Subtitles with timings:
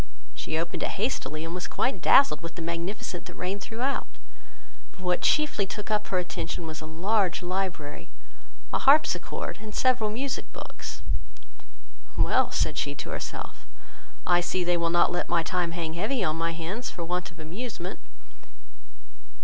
[0.33, 4.07] She opened it hastily, and was quite dazzled with the magnificence that reigned throughout;
[4.93, 8.09] but what chiefly took up her attention, was a large library,
[8.73, 11.03] a harpsichord, and several music books.
[12.17, 13.67] "Well, (said she to herself,)
[14.25, 17.29] I see they will not let my time hang heavy on my hands for want
[17.29, 17.99] of amusement."